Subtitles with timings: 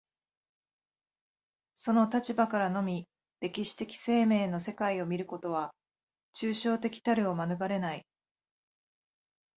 [1.75, 3.05] その立場からのみ
[3.39, 5.75] 歴史的生命の世界を見ることは、
[6.35, 8.07] 抽象的たるを免れない。